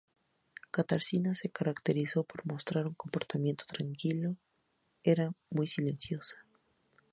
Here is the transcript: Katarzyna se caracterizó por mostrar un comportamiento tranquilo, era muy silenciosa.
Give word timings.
Katarzyna 0.71 1.35
se 1.35 1.51
caracterizó 1.51 2.23
por 2.23 2.43
mostrar 2.47 2.87
un 2.87 2.95
comportamiento 2.95 3.65
tranquilo, 3.67 4.35
era 5.03 5.31
muy 5.51 5.67
silenciosa. 5.67 6.37